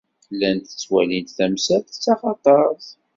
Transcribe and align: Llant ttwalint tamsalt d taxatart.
Llant 0.33 0.67
ttwalint 0.77 1.33
tamsalt 1.37 1.87
d 1.91 1.91
taxatart. 2.03 2.85